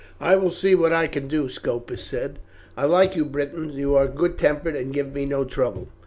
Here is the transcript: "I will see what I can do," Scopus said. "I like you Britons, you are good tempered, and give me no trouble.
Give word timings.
"I 0.19 0.35
will 0.35 0.49
see 0.49 0.73
what 0.73 0.91
I 0.93 1.05
can 1.05 1.27
do," 1.27 1.47
Scopus 1.47 2.03
said. 2.03 2.39
"I 2.75 2.85
like 2.87 3.15
you 3.15 3.23
Britons, 3.23 3.75
you 3.75 3.93
are 3.93 4.07
good 4.07 4.35
tempered, 4.39 4.75
and 4.75 4.91
give 4.91 5.13
me 5.13 5.27
no 5.27 5.43
trouble. 5.45 5.89